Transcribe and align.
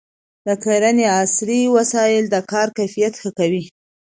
د 0.47 0.49
کرنې 0.63 1.05
عصري 1.17 1.61
وسایل 1.75 2.25
د 2.29 2.35
کار 2.51 2.67
کیفیت 2.77 3.13
ښه 3.21 3.29
کوي. 3.37 3.63